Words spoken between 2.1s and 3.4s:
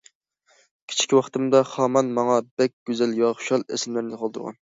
ماڭا بەك گۈزەل ۋە